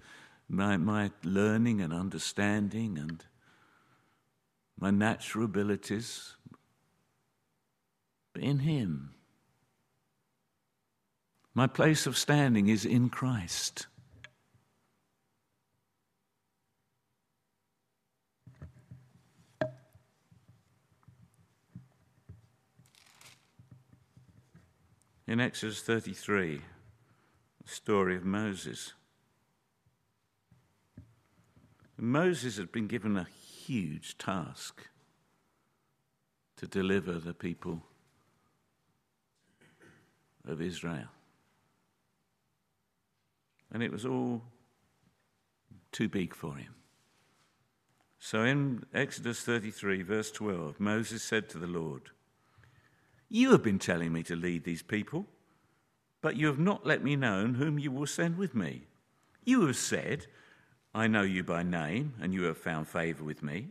my, 0.49 0.77
my 0.77 1.11
learning 1.25 1.81
and 1.81 1.93
understanding 1.93 2.99
and 2.99 3.25
my 4.79 4.91
natural 4.91 5.45
abilities, 5.45 6.35
but 8.33 8.43
in 8.43 8.61
Him. 8.61 9.15
My 11.55 11.67
place 11.67 12.07
of 12.07 12.19
standing 12.19 12.69
is 12.69 12.85
in 12.85 13.09
Christ. 13.09 13.87
In 25.27 25.41
Exodus 25.41 25.81
33, 25.81 26.61
the 27.65 27.69
story 27.69 28.17
of 28.17 28.25
Moses. 28.25 28.93
Moses 31.97 32.59
had 32.59 32.71
been 32.71 32.87
given 32.87 33.17
a 33.17 33.27
huge 33.67 34.19
task 34.19 34.89
to 36.57 36.67
deliver 36.67 37.15
the 37.15 37.35
people 37.35 37.83
of 40.47 40.61
Israel. 40.61 41.09
And 43.73 43.83
it 43.83 43.91
was 43.91 44.05
all 44.05 44.43
too 45.91 46.09
big 46.09 46.35
for 46.35 46.57
him. 46.57 46.75
So 48.19 48.43
in 48.43 48.85
Exodus 48.95 49.41
33, 49.41 50.03
verse 50.03 50.31
12, 50.31 50.81
Moses 50.81 51.23
said 51.23 51.49
to 51.51 51.59
the 51.59 51.67
Lord, 51.67 52.11
you 53.29 53.51
have 53.51 53.63
been 53.63 53.79
telling 53.79 54.13
me 54.13 54.23
to 54.25 54.37
lead 54.37 54.65
these 54.65 54.83
people, 54.83 55.27
but 56.23 56.37
you 56.37 56.47
have 56.47 56.59
not 56.59 56.87
let 56.87 57.03
me 57.03 57.17
know 57.17 57.49
whom 57.49 57.79
you 57.79 57.91
will 57.91 58.07
send 58.07 58.39
with 58.39 58.55
me. 58.55 58.87
You 59.45 59.67
have 59.67 59.77
said, 59.77 60.27
I 60.95 61.09
know 61.09 61.23
you 61.23 61.43
by 61.43 61.63
name, 61.63 62.15
and 62.21 62.33
you 62.33 62.45
have 62.45 62.57
found 62.57 62.87
favor 62.89 63.25
with 63.25 63.43
me. 63.43 63.69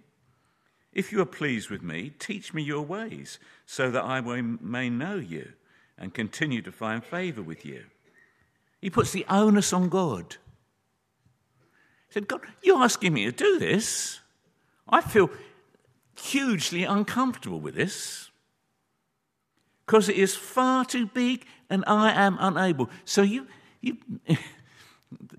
If 0.91 1.11
you 1.11 1.21
are 1.21 1.25
pleased 1.25 1.69
with 1.69 1.81
me, 1.81 2.11
teach 2.19 2.53
me 2.53 2.61
your 2.61 2.81
ways, 2.81 3.39
so 3.65 3.89
that 3.89 4.03
I 4.03 4.19
may 4.21 4.89
know 4.89 5.15
you 5.15 5.53
and 5.97 6.13
continue 6.13 6.61
to 6.61 6.71
find 6.71 7.03
favor 7.03 7.41
with 7.41 7.65
you. 7.65 7.85
He 8.81 8.89
puts 8.89 9.11
the 9.11 9.25
onus 9.29 9.71
on 9.71 9.89
God. 9.89 10.35
He 12.09 12.13
said, 12.13 12.27
God, 12.27 12.41
you're 12.61 12.83
asking 12.83 13.13
me 13.13 13.25
to 13.25 13.31
do 13.31 13.57
this. 13.57 14.19
I 14.89 15.01
feel 15.01 15.29
hugely 16.21 16.83
uncomfortable 16.83 17.59
with 17.59 17.75
this 17.75 18.29
because 19.85 20.09
it 20.09 20.17
is 20.17 20.35
far 20.35 20.85
too 20.85 21.07
big 21.07 21.45
and 21.69 21.83
I 21.87 22.11
am 22.11 22.37
unable. 22.39 22.89
So 23.05 23.21
you, 23.21 23.47
you 23.81 23.97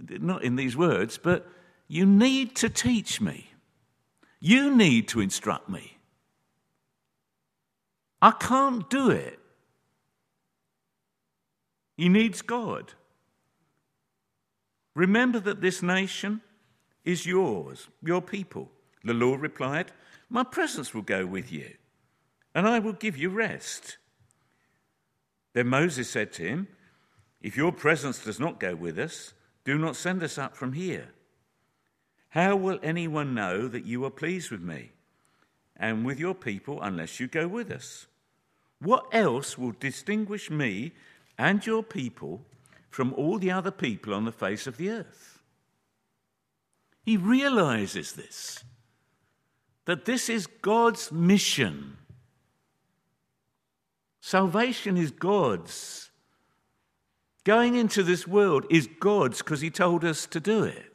not 0.09 0.43
in 0.43 0.57
these 0.57 0.77
words, 0.77 1.19
but 1.19 1.47
you 1.95 2.05
need 2.05 2.57
to 2.57 2.69
teach 2.69 3.21
me. 3.21 3.53
You 4.41 4.75
need 4.75 5.07
to 5.09 5.21
instruct 5.21 5.69
me. 5.69 5.97
I 8.21 8.33
can't 8.33 8.91
do 8.91 9.11
it. 9.11 9.39
He 11.97 12.09
needs 12.09 12.43
God. 12.43 12.95
Remember 14.97 15.39
that 15.39 15.61
this 15.61 15.85
nation 15.85 16.41
is 17.05 17.27
yours, 17.27 17.87
your 18.03 18.21
people. 18.21 18.73
The 19.05 19.15
Lord 19.15 19.41
replied, 19.41 19.93
My 20.29 20.43
presence 20.43 20.95
will 20.95 21.03
go 21.03 21.25
with 21.25 21.53
you, 21.53 21.75
and 22.57 22.67
I 22.67 22.81
will 22.81 22.95
give 22.95 23.17
you 23.17 23.31
rest. 23.31 23.99
Then 25.53 25.69
Moses 25.69 26.11
said 26.11 26.33
to 26.33 26.43
him, 26.43 26.67
If 27.41 27.57
your 27.57 27.71
presence 27.71 28.25
does 28.25 28.41
not 28.41 28.59
go 28.59 28.75
with 28.75 28.99
us, 28.99 29.33
do 29.65 29.79
not 29.79 29.95
send 29.95 30.25
us 30.25 30.39
up 30.39 30.57
from 30.57 30.73
here. 30.73 31.11
How 32.35 32.57
will 32.57 32.81
anyone 32.83 33.33
know 33.33 33.69
that 33.69 33.87
you 33.87 34.05
are 34.05 34.11
pleased 34.11 34.51
with 34.51 34.61
me 34.61 34.91
and 35.77 36.05
with 36.05 36.19
your 36.19 36.35
people 36.35 36.83
unless 36.83 37.21
you 37.21 37.29
go 37.29 37.47
with 37.47 37.71
us? 37.71 38.09
What 38.81 39.07
else 39.13 39.57
will 39.57 39.71
distinguish 39.79 40.51
me 40.51 40.95
and 41.39 41.65
your 41.65 41.85
people 41.85 42.45
from 42.91 43.15
all 43.15 43.39
the 43.39 43.53
other 43.53 43.71
people 43.71 44.13
on 44.13 44.25
the 44.25 44.33
face 44.33 44.67
of 44.67 44.79
the 44.79 44.91
earth? 44.91 45.39
He 47.05 47.17
realizes 47.17 48.15
this, 48.15 48.65
that 49.85 50.05
this 50.05 50.29
is 50.29 50.49
God's 50.49 51.13
mission. 51.13 51.99
Salvation 54.21 54.97
is 54.97 55.13
God's. 55.13 56.11
Going 57.45 57.77
into 57.77 58.03
this 58.03 58.27
world 58.27 58.67
is 58.71 58.89
God's 58.99 59.39
because 59.39 59.61
He 59.61 59.71
told 59.71 60.05
us 60.05 60.27
to 60.27 60.41
do 60.41 60.65
it. 60.65 60.94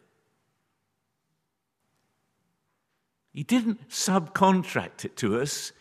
He 3.39 3.43
didn't 3.43 3.87
subcontract 3.87 5.05
it 5.05 5.15
to 5.15 5.39
us, 5.39 5.71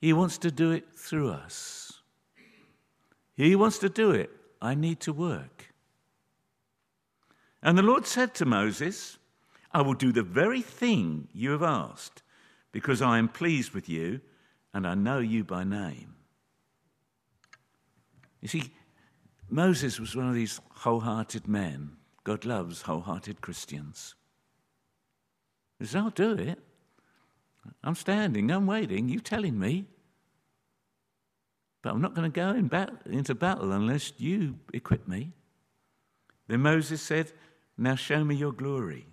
He 0.00 0.12
wants 0.12 0.36
to 0.38 0.50
do 0.50 0.72
it 0.72 0.92
through 0.92 1.30
us. 1.30 1.92
He 3.36 3.54
wants 3.54 3.78
to 3.78 3.88
do 3.88 4.10
it. 4.10 4.30
I 4.60 4.74
need 4.74 4.98
to 5.02 5.12
work. 5.12 5.72
And 7.62 7.78
the 7.78 7.84
Lord 7.84 8.04
said 8.04 8.34
to 8.34 8.44
Moses, 8.44 9.16
I 9.70 9.82
will 9.82 9.94
do 9.94 10.10
the 10.10 10.24
very 10.24 10.60
thing 10.60 11.28
you 11.32 11.52
have 11.52 11.62
asked, 11.62 12.24
because 12.72 13.00
I 13.00 13.18
am 13.18 13.28
pleased 13.28 13.70
with 13.70 13.88
you 13.88 14.20
and 14.72 14.88
I 14.88 14.94
know 14.94 15.20
you 15.20 15.44
by 15.44 15.62
name. 15.62 16.16
You 18.40 18.48
see, 18.48 18.72
Moses 19.48 20.00
was 20.00 20.16
one 20.16 20.28
of 20.28 20.34
these 20.34 20.60
wholehearted 20.78 21.46
men. 21.46 21.92
God 22.24 22.44
loves 22.44 22.82
wholehearted 22.82 23.40
Christians. 23.40 24.16
He 25.84 25.88
says, 25.88 25.96
I'll 25.96 26.08
do 26.08 26.32
it. 26.32 26.58
I'm 27.82 27.94
standing, 27.94 28.50
I'm 28.50 28.66
waiting, 28.66 29.10
you're 29.10 29.20
telling 29.20 29.58
me. 29.58 29.84
But 31.82 31.90
I'm 31.92 32.00
not 32.00 32.14
going 32.14 32.32
to 32.32 32.34
go 32.34 32.52
in 32.52 32.70
into 33.12 33.34
battle 33.34 33.70
unless 33.70 34.14
you 34.16 34.58
equip 34.72 35.06
me. 35.06 35.32
Then 36.48 36.60
Moses 36.60 37.02
said, 37.02 37.32
Now 37.76 37.96
show 37.96 38.24
me 38.24 38.34
your 38.34 38.52
glory. 38.52 39.04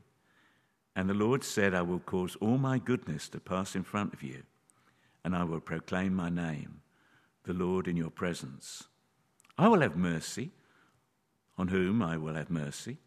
And 0.96 1.10
the 1.10 1.14
Lord 1.14 1.44
said, 1.44 1.74
I 1.74 1.82
will 1.82 2.00
cause 2.00 2.38
all 2.40 2.58
my 2.58 2.80
goodness 2.80 3.28
to 3.30 3.42
pass 3.42 3.76
in 3.76 3.84
front 3.84 4.14
of 4.14 4.24
you, 4.24 4.44
and 5.26 5.36
I 5.36 5.44
will 5.44 5.60
proclaim 5.60 6.14
my 6.14 6.30
name, 6.30 6.80
the 7.44 7.54
Lord, 7.54 7.90
in 7.90 7.98
your 7.98 8.12
presence. 8.12 8.86
I 9.58 9.68
will 9.68 9.82
have 9.82 9.98
mercy 9.98 10.52
on 11.58 11.68
whom 11.68 12.02
I 12.02 12.16
will 12.16 12.36
have 12.36 12.50
mercy, 12.50 12.98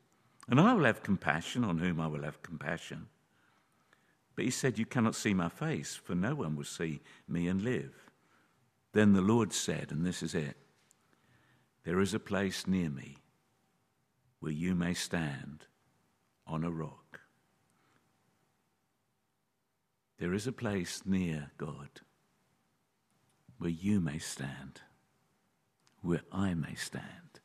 and 0.48 0.60
I 0.60 0.74
will 0.74 0.84
have 0.84 1.02
compassion 1.02 1.64
on 1.64 1.78
whom 1.78 1.98
I 1.98 2.06
will 2.06 2.24
have 2.24 2.42
compassion. 2.42 3.06
But 4.34 4.44
he 4.44 4.50
said, 4.50 4.78
You 4.78 4.86
cannot 4.86 5.14
see 5.14 5.34
my 5.34 5.48
face, 5.48 5.94
for 5.94 6.14
no 6.14 6.34
one 6.34 6.56
will 6.56 6.64
see 6.64 7.00
me 7.28 7.46
and 7.48 7.62
live. 7.62 8.10
Then 8.92 9.12
the 9.12 9.20
Lord 9.20 9.52
said, 9.52 9.90
and 9.90 10.06
this 10.06 10.22
is 10.22 10.34
it 10.34 10.56
There 11.84 12.00
is 12.00 12.14
a 12.14 12.20
place 12.20 12.66
near 12.66 12.88
me 12.88 13.16
where 14.40 14.52
you 14.52 14.74
may 14.74 14.94
stand 14.94 15.66
on 16.46 16.64
a 16.64 16.70
rock. 16.70 17.20
There 20.18 20.32
is 20.32 20.46
a 20.46 20.52
place 20.52 21.02
near 21.04 21.50
God 21.58 22.00
where 23.58 23.70
you 23.70 24.00
may 24.00 24.18
stand, 24.18 24.80
where 26.00 26.22
I 26.30 26.54
may 26.54 26.74
stand 26.74 27.40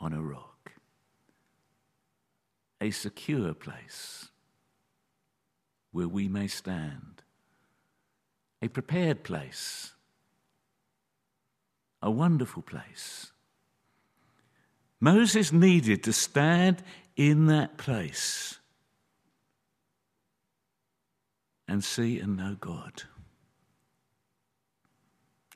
on 0.00 0.12
a 0.12 0.22
rock. 0.22 0.72
A 2.80 2.90
secure 2.90 3.54
place 3.54 4.31
where 5.92 6.08
we 6.08 6.26
may 6.26 6.48
stand 6.48 7.22
a 8.60 8.68
prepared 8.68 9.22
place, 9.24 9.92
a 12.00 12.10
wonderful 12.10 12.62
place. 12.62 13.32
Moses 15.00 15.52
needed 15.52 16.04
to 16.04 16.12
stand 16.12 16.82
in 17.16 17.46
that 17.46 17.76
place 17.76 18.58
and 21.66 21.82
see 21.82 22.20
and 22.20 22.36
know 22.36 22.56
God, 22.58 23.02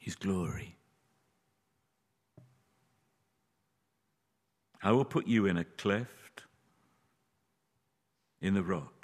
His 0.00 0.16
glory. 0.16 0.76
I 4.82 4.92
will 4.92 5.04
put 5.04 5.26
you 5.26 5.46
in 5.46 5.56
a 5.56 5.64
cleft 5.64 6.42
in 8.40 8.54
the 8.54 8.62
rock 8.62 8.95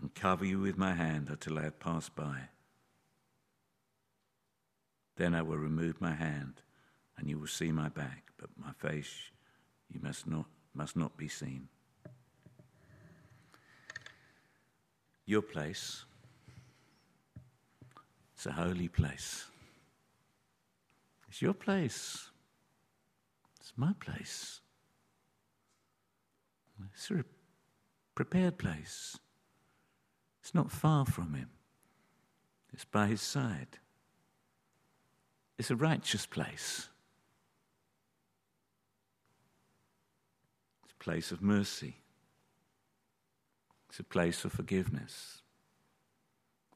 and 0.00 0.14
cover 0.14 0.44
you 0.44 0.60
with 0.60 0.76
my 0.76 0.94
hand 0.94 1.28
until 1.28 1.58
I 1.58 1.62
have 1.62 1.80
passed 1.80 2.14
by. 2.14 2.48
Then 5.16 5.34
I 5.34 5.42
will 5.42 5.56
remove 5.56 6.00
my 6.00 6.14
hand, 6.14 6.60
and 7.16 7.28
you 7.28 7.38
will 7.38 7.46
see 7.46 7.72
my 7.72 7.88
back, 7.88 8.32
but 8.38 8.50
my 8.56 8.72
face 8.72 9.30
you 9.92 10.00
must 10.02 10.26
not, 10.26 10.46
must 10.74 10.96
not 10.96 11.16
be 11.16 11.28
seen. 11.28 11.68
Your 15.24 15.42
place, 15.42 16.04
it's 18.34 18.46
a 18.46 18.52
holy 18.52 18.88
place. 18.88 19.46
It's 21.28 21.42
your 21.42 21.54
place. 21.54 22.28
It's 23.60 23.72
my 23.76 23.92
place. 23.98 24.60
It's 26.94 27.10
a 27.10 27.24
prepared 28.14 28.58
place. 28.58 29.18
It's 30.46 30.54
not 30.54 30.70
far 30.70 31.04
from 31.04 31.34
him, 31.34 31.50
it's 32.72 32.84
by 32.84 33.08
his 33.08 33.20
side. 33.20 33.78
It's 35.58 35.72
a 35.72 35.74
righteous 35.74 36.24
place. 36.24 36.88
It's 40.84 40.92
a 40.92 41.02
place 41.02 41.32
of 41.32 41.42
mercy. 41.42 41.96
It's 43.88 43.98
a 43.98 44.04
place 44.04 44.44
of 44.44 44.52
forgiveness. 44.52 45.42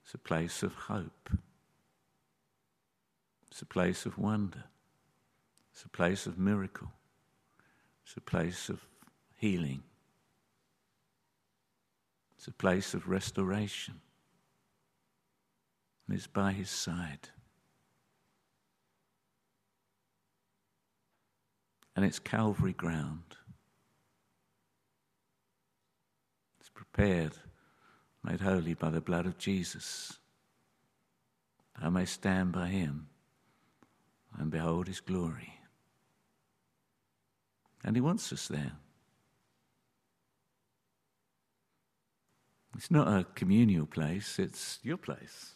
It's 0.02 0.14
a 0.14 0.18
place 0.18 0.64
of 0.64 0.74
hope. 0.74 1.30
It's 3.52 3.62
a 3.62 3.66
place 3.66 4.04
of 4.04 4.18
wonder. 4.18 4.64
It's 5.72 5.84
a 5.84 5.88
place 5.88 6.26
of 6.26 6.40
miracle. 6.40 6.90
It's 8.04 8.16
a 8.16 8.20
place 8.20 8.68
of 8.68 8.80
healing. 9.36 9.84
It's 12.40 12.48
a 12.48 12.52
place 12.52 12.94
of 12.94 13.06
restoration. 13.06 14.00
And 16.08 16.16
it's 16.16 16.26
by 16.26 16.52
his 16.52 16.70
side. 16.70 17.28
and 22.00 22.04
it's 22.08 22.18
Calvary 22.18 22.72
ground. 22.72 23.36
It's 26.58 26.70
prepared, 26.70 27.32
made 28.24 28.40
holy 28.40 28.72
by 28.72 28.88
the 28.88 29.02
blood 29.02 29.26
of 29.26 29.36
Jesus. 29.36 30.18
I 31.78 31.90
may 31.90 32.06
stand 32.06 32.52
by 32.52 32.68
him 32.68 33.08
and 34.38 34.50
behold 34.50 34.86
his 34.86 35.00
glory. 35.00 35.60
And 37.84 37.96
he 37.96 38.00
wants 38.00 38.32
us 38.32 38.48
there. 38.48 38.72
It's 42.80 42.90
not 42.90 43.08
a 43.08 43.26
communal 43.34 43.84
place, 43.84 44.38
it's 44.38 44.78
your 44.82 44.96
place. 44.96 45.52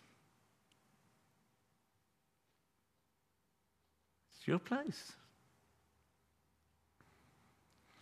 It's 4.29 4.47
your 4.47 4.59
place. 4.59 5.13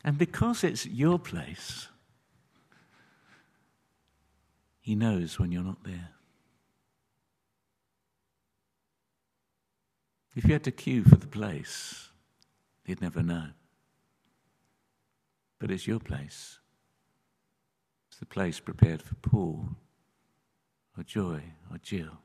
And 0.02 0.18
because 0.18 0.64
it's 0.64 0.86
your 0.86 1.20
place, 1.20 1.86
He 4.80 4.96
knows 4.96 5.38
when 5.38 5.52
you're 5.52 5.62
not 5.62 5.84
there. 5.84 6.08
If 10.34 10.46
you 10.46 10.52
had 10.52 10.64
to 10.64 10.72
queue 10.72 11.04
for 11.04 11.14
the 11.14 11.28
place, 11.28 12.08
He'd 12.82 13.00
never 13.00 13.22
know. 13.22 13.50
But 15.60 15.70
it's 15.70 15.86
your 15.86 16.00
place. 16.00 16.58
The 18.22 18.26
place 18.26 18.60
prepared 18.60 19.02
for 19.02 19.16
Paul, 19.16 19.70
or 20.96 21.02
Joy, 21.02 21.42
or 21.72 21.78
Jill, 21.82 22.20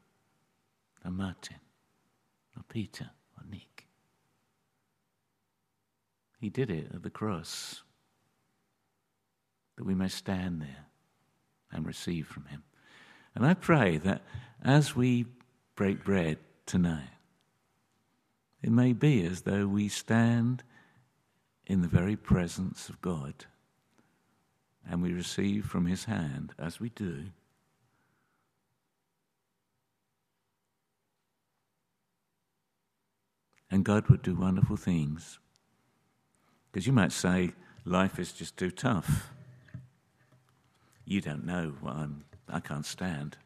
or 1.04 1.10
Martin, 1.10 1.58
or 2.56 2.62
Peter, 2.70 3.10
or 3.36 3.44
Nick. 3.50 3.88
He 6.40 6.52
did 6.52 6.70
it 6.70 6.92
at 6.94 7.02
the 7.02 7.10
cross 7.10 7.82
that 9.76 9.86
we 9.86 9.96
may 9.96 10.08
stand 10.08 10.62
there 10.62 10.86
and 11.72 11.84
receive 11.84 12.28
from 12.28 12.46
Him. 12.46 12.62
And 13.34 13.44
I 13.44 13.56
pray 13.56 13.98
that 13.98 14.22
as 14.64 14.96
we 14.96 15.26
break 15.74 16.04
bread 16.04 16.38
tonight, 16.68 17.10
it 18.62 18.72
may 18.72 18.94
be 18.94 19.26
as 19.26 19.42
though 19.42 19.66
we 19.66 19.90
stand 19.90 20.62
in 21.66 21.82
the 21.82 21.88
very 21.88 22.16
presence 22.16 22.88
of 22.88 23.02
God 23.02 23.48
and 24.90 25.02
we 25.02 25.14
receive 25.14 25.66
from 25.66 25.86
His 25.86 26.06
hand, 26.06 26.54
as 26.58 26.80
we 26.80 26.90
do, 26.90 27.26
and 33.70 33.84
God 33.84 34.08
would 34.10 34.22
do 34.22 34.36
wonderful 34.36 34.78
things. 34.78 35.40
Because 36.72 36.88
you 36.88 36.94
might 36.94 37.12
say, 37.12 37.52
life 37.86 38.20
is 38.20 38.32
just 38.32 38.58
too 38.58 38.72
tough. 38.72 39.30
You 41.06 41.22
don't 41.22 41.46
know 41.46 41.74
what 41.82 41.96
I'm, 41.96 42.26
I 42.50 42.60
can't 42.60 42.86
stand. 42.86 43.38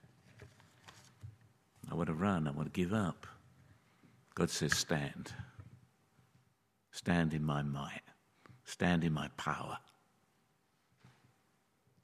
I 1.92 1.96
want 1.96 2.08
to 2.08 2.14
run, 2.14 2.48
I 2.48 2.52
want 2.52 2.74
to 2.74 2.80
give 2.80 2.94
up. 2.94 3.28
God 4.36 4.50
says, 4.50 4.76
Stand. 4.76 5.34
Stand 6.92 7.34
in 7.34 7.44
my 7.44 7.62
might, 7.62 8.02
stand 8.66 9.04
in 9.04 9.14
my 9.14 9.30
power. 9.38 9.78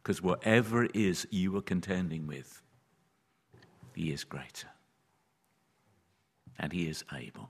Because 0.08 0.24
whatever 0.24 0.86
it 0.86 0.96
is 0.96 1.28
you 1.32 1.58
are 1.58 1.62
contending 1.62 2.28
with, 2.28 2.62
He 3.94 4.14
is 4.14 4.24
greater. 4.24 4.70
And 6.58 6.72
He 6.72 6.88
is 6.88 7.04
able. 7.14 7.50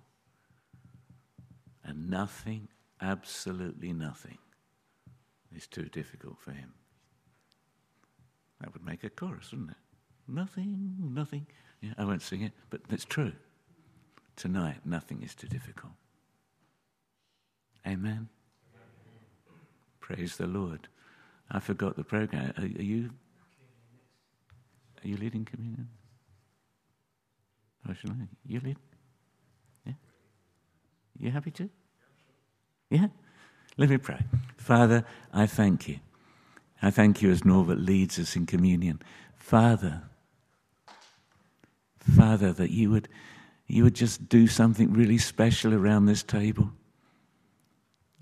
And 1.84 2.10
nothing, 2.10 2.68
absolutely 3.00 3.94
nothing, 3.94 4.40
is 5.56 5.68
too 5.68 5.84
difficult 5.84 6.40
for 6.40 6.50
Him. 6.50 6.74
That 8.60 8.74
would 8.74 8.84
make 8.84 9.04
a 9.04 9.12
chorus, 9.12 9.52
wouldn't 9.52 9.70
it? 9.70 9.78
Nothing, 10.28 10.96
nothing. 11.00 11.46
Yeah, 11.82 11.94
I 11.96 12.06
won't 12.06 12.24
sing 12.24 12.42
it, 12.42 12.54
but 12.72 12.82
it's 12.90 13.06
true. 13.06 13.34
Tonight, 14.36 14.78
nothing 14.84 15.22
is 15.22 15.36
too 15.36 15.48
difficult. 15.48 15.94
Amen. 17.86 18.30
Praise 20.00 20.38
the 20.38 20.48
Lord. 20.48 20.88
I 21.50 21.60
forgot 21.60 21.96
the 21.96 22.04
program. 22.04 22.54
Are, 22.58 22.64
are 22.64 22.84
you? 22.84 23.10
Are 25.04 25.08
you 25.08 25.18
leading 25.18 25.46
communion? 25.46 25.90
Oh, 27.88 27.92
or 27.92 27.96
shall 27.96 28.12
I? 28.12 28.28
You 28.46 28.60
lead? 28.60 28.78
Yeah. 29.86 29.94
You 31.18 31.32
happy 31.32 31.52
to? 31.52 31.70
Yeah. 32.90 33.08
Let 33.78 33.90
me 33.90 33.98
pray. 33.98 34.20
Father, 34.58 35.06
I 35.32 35.46
thank 35.46 35.88
you 35.88 36.00
I 36.82 36.92
thank 36.92 37.22
you 37.22 37.32
as 37.32 37.44
Norbert 37.44 37.80
leads 37.80 38.20
us 38.20 38.36
in 38.36 38.46
communion. 38.46 39.02
Father, 39.36 40.04
Father, 42.00 42.54
that 42.54 42.70
you 42.70 42.92
would, 42.92 43.08
you 43.68 43.84
would 43.84 43.96
just 43.96 44.30
do 44.30 44.48
something 44.48 44.94
really 44.94 45.18
special 45.18 45.74
around 45.74 46.06
this 46.06 46.24
table. 46.24 46.72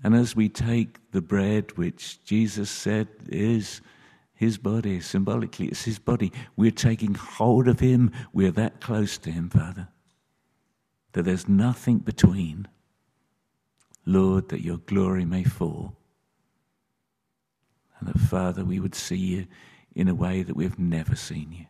And 0.04 0.14
as 0.14 0.36
we 0.36 0.48
take 0.48 1.10
the 1.10 1.22
bread, 1.22 1.76
which 1.76 2.22
Jesus 2.24 2.70
said 2.70 3.08
is 3.28 3.80
his 4.34 4.58
body, 4.58 5.00
symbolically, 5.00 5.68
it's 5.68 5.84
his 5.84 5.98
body, 5.98 6.32
we're 6.56 6.70
taking 6.70 7.14
hold 7.14 7.68
of 7.68 7.80
him. 7.80 8.12
We're 8.32 8.52
that 8.52 8.80
close 8.80 9.18
to 9.18 9.30
him, 9.30 9.48
Father, 9.48 9.88
that 11.12 11.22
there's 11.22 11.48
nothing 11.48 11.98
between. 11.98 12.68
Lord, 14.04 14.50
that 14.50 14.62
your 14.62 14.78
glory 14.78 15.24
may 15.24 15.42
fall 15.42 15.96
and 17.98 18.08
that, 18.08 18.18
Father, 18.18 18.64
we 18.64 18.80
would 18.80 18.94
see 18.94 19.16
you 19.16 19.46
in 19.94 20.08
a 20.08 20.14
way 20.14 20.42
that 20.42 20.56
we've 20.56 20.78
never 20.78 21.16
seen 21.16 21.52
you. 21.52 21.66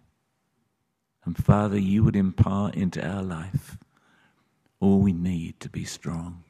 And 1.24 1.36
Father, 1.36 1.78
you 1.78 2.04
would 2.04 2.16
impart 2.16 2.74
into 2.74 3.04
our 3.06 3.22
life 3.22 3.78
all 4.80 5.00
we 5.00 5.12
need 5.12 5.58
to 5.60 5.68
be 5.68 5.84
strong, 5.84 6.44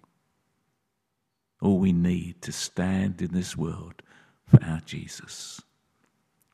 all 1.61 1.79
we 1.79 1.92
need 1.92 2.42
to 2.42 2.53
stand 2.53 3.23
in 3.23 3.33
this 3.33 3.57
world 3.57 4.03
for 4.47 4.62
our 4.64 4.81
Jesus. 4.85 5.61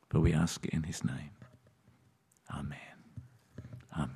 But 0.09 0.21
we 0.21 0.33
ask 0.33 0.65
it 0.65 0.73
in 0.73 0.85
his 0.85 1.05
name. 1.05 1.31
Amen. 2.55 2.79
Amen. 3.97 4.11